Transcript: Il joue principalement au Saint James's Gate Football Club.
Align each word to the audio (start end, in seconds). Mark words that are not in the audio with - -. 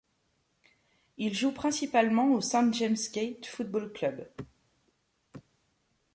Il 1.17 1.31
joue 1.35 1.51
principalement 1.51 2.31
au 2.33 2.41
Saint 2.41 2.71
James's 2.71 3.11
Gate 3.11 3.45
Football 3.45 3.93
Club. 3.93 4.27